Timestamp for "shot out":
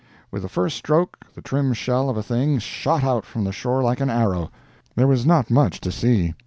2.57-3.23